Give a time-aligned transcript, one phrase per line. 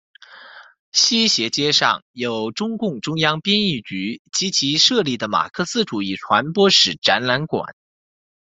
[0.93, 7.75] 西斜街上有中共中央编译局及其设立的马克思主义传播史展览馆。